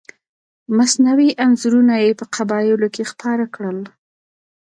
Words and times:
مصنوعي 0.77 1.29
انځورونه 1.43 1.93
یې 2.03 2.11
په 2.19 2.25
قبایلو 2.35 2.87
کې 2.95 3.03
خپاره 3.11 3.45
کړل. 3.55 3.79